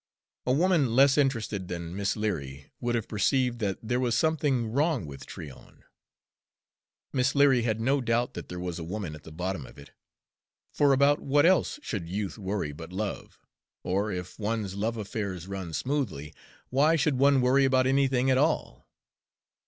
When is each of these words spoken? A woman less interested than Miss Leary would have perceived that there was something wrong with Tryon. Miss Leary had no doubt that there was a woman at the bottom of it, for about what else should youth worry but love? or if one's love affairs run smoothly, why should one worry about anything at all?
A 0.47 0.51
woman 0.51 0.95
less 0.95 1.15
interested 1.15 1.67
than 1.67 1.95
Miss 1.95 2.15
Leary 2.15 2.71
would 2.79 2.95
have 2.95 3.07
perceived 3.07 3.59
that 3.59 3.77
there 3.83 3.99
was 3.99 4.17
something 4.17 4.65
wrong 4.65 5.05
with 5.05 5.27
Tryon. 5.27 5.83
Miss 7.13 7.35
Leary 7.35 7.61
had 7.61 7.79
no 7.79 8.01
doubt 8.01 8.33
that 8.33 8.49
there 8.49 8.59
was 8.59 8.79
a 8.79 8.83
woman 8.83 9.13
at 9.13 9.21
the 9.21 9.31
bottom 9.31 9.63
of 9.67 9.77
it, 9.77 9.91
for 10.73 10.91
about 10.91 11.19
what 11.19 11.45
else 11.45 11.79
should 11.83 12.09
youth 12.09 12.39
worry 12.39 12.71
but 12.71 12.91
love? 12.91 13.37
or 13.83 14.11
if 14.11 14.39
one's 14.39 14.73
love 14.73 14.97
affairs 14.97 15.45
run 15.45 15.71
smoothly, 15.71 16.33
why 16.71 16.95
should 16.95 17.19
one 17.19 17.39
worry 17.39 17.63
about 17.65 17.85
anything 17.85 18.31
at 18.31 18.39
all? 18.39 18.89